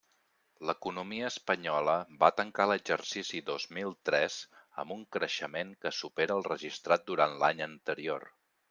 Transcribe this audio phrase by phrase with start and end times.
[0.67, 4.39] L'economia espanyola va tancar l'exercici dos mil tres
[4.85, 8.31] amb un creixement que supera el registrat durant l'any anterior.